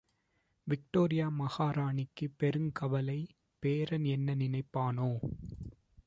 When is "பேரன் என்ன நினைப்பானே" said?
3.63-5.11